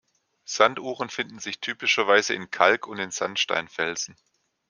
Sanduhren 0.45 1.09
finden 1.09 1.37
sich 1.37 1.59
typischerweise 1.59 2.33
in 2.33 2.49
Kalk- 2.49 2.87
und 2.87 2.97
in 2.97 3.11
Sandsteinfelsen. 3.11 4.17